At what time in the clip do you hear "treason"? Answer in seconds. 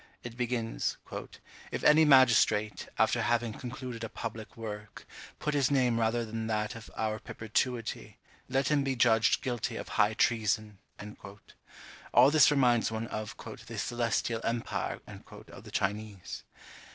10.15-10.79